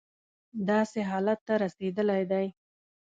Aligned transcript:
داسې 0.69 0.99
حالت 1.09 1.39
ته 1.47 1.53
رسېدلی 1.63 2.23
دی. 2.31 2.47